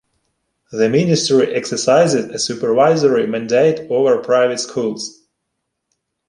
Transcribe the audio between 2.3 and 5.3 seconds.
a supervisory mandate over private schools.